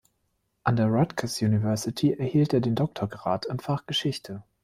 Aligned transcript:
An 0.63 0.77
der 0.77 0.87
Rutgers 0.87 1.43
University 1.43 2.11
erhielt 2.13 2.53
er 2.55 2.59
den 2.59 2.73
Doktorgrad 2.73 3.45
im 3.45 3.59
Fach 3.59 3.85
Geschichte. 3.85 4.41